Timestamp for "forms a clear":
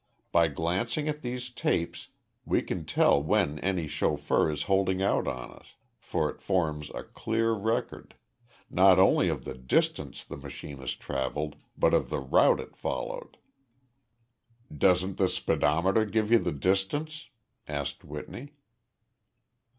6.41-7.51